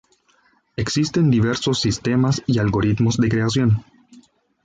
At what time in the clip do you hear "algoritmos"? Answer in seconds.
2.57-3.17